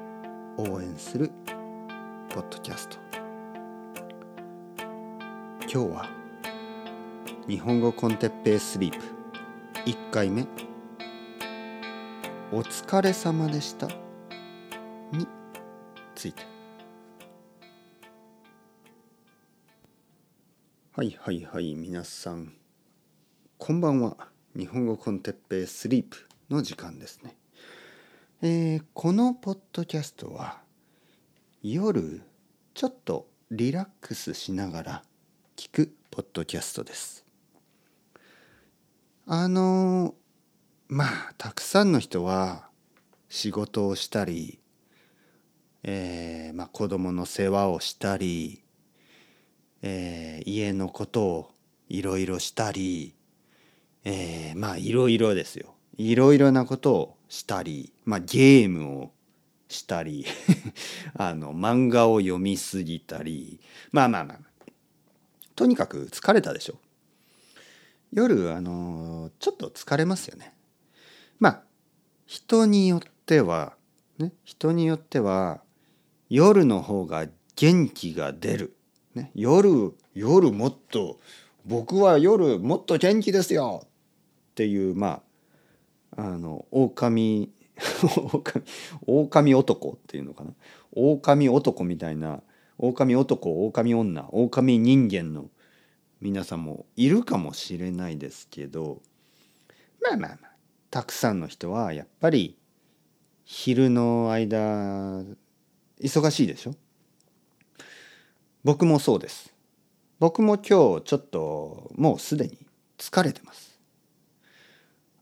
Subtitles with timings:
[0.59, 1.31] 応援する
[2.29, 2.99] ポッドキャスト。
[5.63, 6.11] 今日は
[7.49, 8.99] 日本語 con Teppei Sleep。
[9.87, 10.47] 1回目。
[12.53, 13.89] お疲れ様でした。
[15.11, 15.27] に
[16.15, 16.60] ついて。
[20.93, 22.53] はいはいはい皆さん。
[23.59, 24.17] こんばんは。
[24.57, 27.37] 日本語コンテッペイスリープの時間ですね。
[28.43, 30.59] えー、このポッドキャストは
[31.63, 32.23] 夜
[32.75, 35.03] ちょっとリラックスしながら
[35.55, 37.25] 聞くポッドキャストです。
[39.27, 40.17] あの
[40.89, 42.69] まあたくさんの人は
[43.29, 44.59] 仕事をしたり、
[45.85, 48.65] えーまあ、子供の世話をしたり
[49.83, 51.51] えー、家のことを
[51.89, 53.15] いろいろしたり、
[54.05, 55.75] えー、まあいろいろですよ。
[55.97, 59.13] いろいろなことをしたり、まあ、ゲームを
[59.69, 60.25] したり
[61.15, 63.61] あの漫画を読みすぎたり
[63.93, 64.41] まあまあまあ
[65.55, 66.79] とにかく疲れたでしょ。
[68.13, 70.55] 夜あのちょっと疲れますよね。
[71.39, 71.63] まあ
[72.27, 73.77] 人によっては
[74.19, 75.63] ね人によっては
[76.31, 78.77] 夜の方が元気が出る。
[79.15, 81.19] ね、夜夜もっと
[81.67, 83.83] 僕は夜もっと元気ですよ。
[83.85, 83.89] っ
[84.55, 85.23] ていうま
[86.17, 87.51] ああの狼
[89.07, 90.53] 狼男っていうのかな。
[90.93, 92.43] 狼男みたいな
[92.79, 95.51] 狼男狼女狼人間の
[96.21, 99.01] 皆さんもいるかもしれないですけど
[100.03, 100.51] まあまあまあ
[100.91, 102.59] たくさんの人はやっぱり
[103.45, 105.23] 昼の間
[106.01, 106.75] 忙しいでしょ？
[108.63, 109.55] 僕もそうです。
[110.19, 112.59] 僕も今日ちょっともうすでに
[112.99, 113.79] 疲れてます。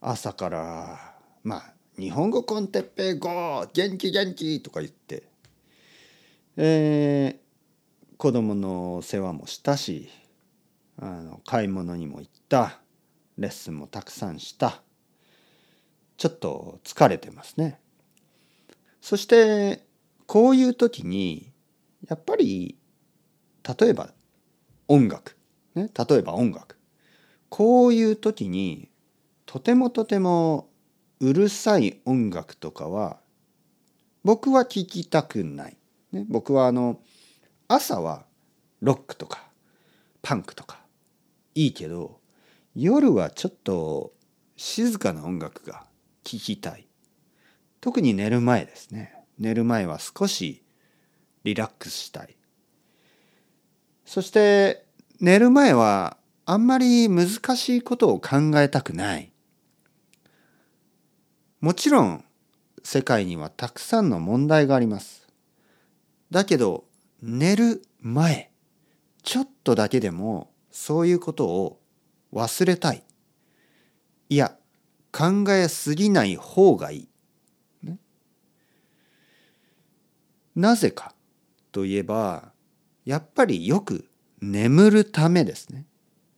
[0.01, 5.23] 朝からまあ日本語コンテッペイゴー元気元気とか言って
[6.57, 10.09] えー、子供の世話もしたし
[10.97, 12.79] あの買い物にも行った
[13.37, 14.81] レッスンもたくさんした
[16.17, 17.79] ちょっと疲れてますね。
[18.99, 19.85] そして
[20.25, 21.53] こういう時に
[22.09, 22.78] やっぱり
[23.77, 24.09] 例えば
[24.87, 25.37] 音楽、
[25.75, 26.77] ね、例えば音楽
[27.49, 28.89] こういう時に
[29.45, 30.69] とてもとても
[31.19, 33.19] うるさい音楽とかは
[34.23, 35.77] 僕は聴きたくない。
[36.11, 36.99] ね、僕はあの
[37.67, 38.25] 朝は
[38.81, 39.43] ロックとか
[40.21, 40.79] パンクとか
[41.55, 42.19] いいけど
[42.75, 44.13] 夜はちょっと
[44.55, 45.85] 静かな音楽が
[46.23, 46.87] 聴きたい。
[47.81, 49.13] 特に寝る前ですね。
[49.37, 50.63] 寝る前は少し
[51.43, 52.35] リラックスしたい。
[54.09, 54.87] そして
[55.19, 59.31] 寝る前はあんまり難しいことを考えたくない。
[61.61, 62.25] もちろん
[62.83, 65.27] 世界にはたくさんの問題があります。
[66.31, 66.85] だけど
[67.21, 68.49] 寝る前
[69.21, 71.79] ちょっとだけでもそういうことを
[72.33, 73.03] 忘れたい。
[74.29, 74.55] いや
[75.11, 77.09] 考えすぎない方がいい。
[77.83, 77.99] ね、
[80.55, 81.13] なぜか
[81.71, 82.53] といえば
[83.09, 84.07] やっぱりよく
[84.39, 85.87] 眠るためですね。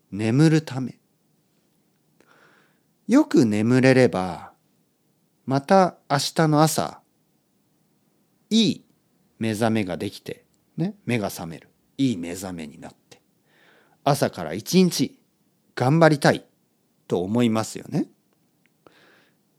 [0.10, 1.00] 眠るため。
[3.10, 4.54] よく眠れれば、
[5.46, 7.02] また明日の朝、
[8.50, 8.86] いい
[9.38, 10.46] 目覚めができて、
[10.78, 11.68] ね、目が覚める。
[11.98, 13.22] いい目覚めになって、
[14.06, 15.20] 朝から一日
[15.76, 16.46] 頑張りたい
[17.10, 18.06] と思いますよね。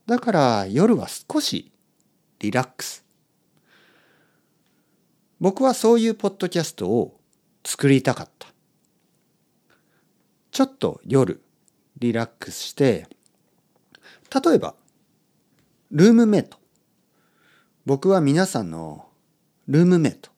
[0.07, 1.71] だから夜は少し
[2.39, 3.02] リラックス。
[5.43, 7.19] 僕はそういうポッドキャストを
[7.65, 8.47] 作りたかった。
[10.51, 11.43] ちょっと夜
[11.99, 13.09] リラックスして
[14.33, 14.73] 例えば
[15.91, 16.57] ルームメイト。
[17.85, 19.09] 僕は皆さんの
[19.67, 20.29] ルームメイト。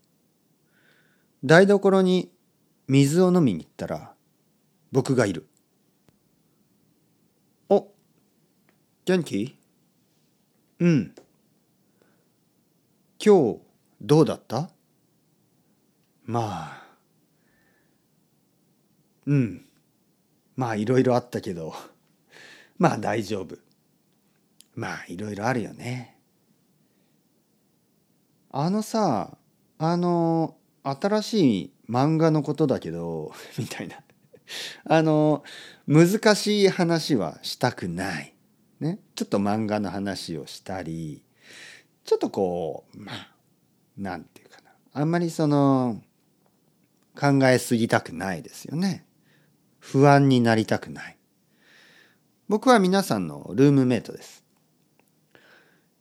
[1.43, 2.31] 台所に
[2.87, 4.11] 水を飲みに行ったら
[4.91, 5.45] 僕がいる。
[7.69, 7.91] お
[9.05, 9.55] 元気？
[10.79, 11.13] うん。
[13.23, 13.59] 今日
[14.01, 14.71] どうだった？
[16.25, 16.85] まあ
[19.25, 19.65] うん。
[20.55, 21.73] まあいろいろあったけど
[22.77, 23.57] まあ大丈夫。
[24.75, 26.17] まあいろいろあるよね。
[28.51, 29.37] あのさ
[29.77, 33.97] あの新しい漫画のことだけど みたいな。
[34.85, 35.43] あの
[35.87, 38.35] 難しい話はしたくない。
[38.79, 38.99] ね。
[39.15, 41.23] ちょっと漫画の話をしたり
[42.03, 43.35] ちょっとこうまあ
[43.97, 44.71] なんていうかな。
[44.93, 46.01] あんまりその
[47.15, 49.05] 考えすぎたくないですよね。
[49.79, 51.17] 不安になりたくない。
[52.47, 54.43] 僕は皆さんのルームメイトです。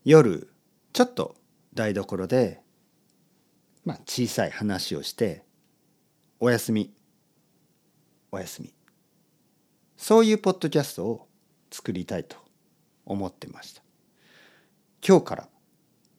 [0.05, 0.51] 夜、
[0.93, 1.37] ちょっと
[1.73, 2.61] 台所で、
[3.85, 5.45] まあ小さい話をして、
[6.41, 6.93] おやすみ、
[8.31, 8.75] おやすみ。
[9.97, 11.29] そういうポッドキャストを
[11.71, 12.37] 作りたいと
[13.07, 13.83] 思ってました。
[15.07, 15.49] 今日から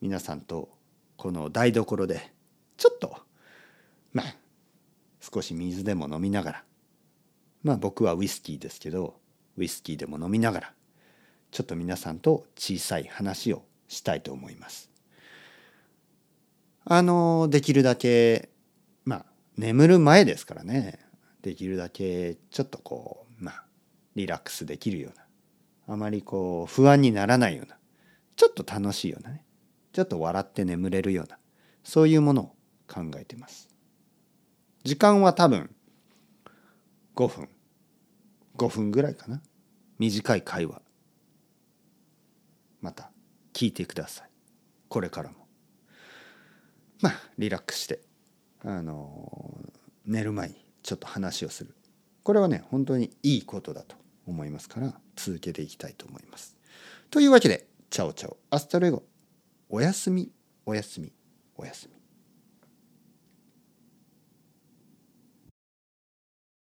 [0.00, 0.70] 皆さんと
[1.16, 2.32] この台所で
[2.76, 3.16] ちょっと
[4.12, 4.36] まあ
[5.32, 6.64] 少し水でも飲みながら。
[7.62, 9.18] まあ僕はウイスキーですけど
[9.56, 10.74] ウイスキーでも飲みながら
[11.50, 14.90] ちょっと皆さんと小さい話をしたいと思います。
[16.84, 18.50] あのできるだけ
[19.04, 19.26] まあ
[19.56, 21.00] 眠る前ですからね。
[21.42, 23.64] できるだけちょっとこうまあ
[24.14, 25.18] リラックスできるよう
[25.88, 27.76] なあまりこう不安にならないような
[28.34, 29.44] ちょっと楽しいようなね
[29.92, 31.38] ちょっと笑って眠れるような
[31.84, 32.44] そういうものを
[32.88, 33.68] 考えてます。
[34.86, 35.74] 時間は多分
[37.16, 37.48] 5分。
[38.56, 39.42] 5分ぐらいかな。
[39.98, 40.80] 短い会話。
[42.80, 43.10] また
[43.52, 44.30] 聞いてください。
[44.88, 45.48] これからも。
[47.00, 48.00] まあリラックスして。
[48.62, 49.60] あの
[50.04, 50.54] 寝る前に
[50.84, 51.74] ちょっと話をする。
[52.22, 56.56] これはね本当にいいことだと思いますから続けていきたいと思います。
[57.10, 59.02] というわけで Chao chao。Hasta luego。
[59.68, 60.30] おやすみ。
[60.64, 61.12] おやすみ。
[61.56, 61.95] おやすみ。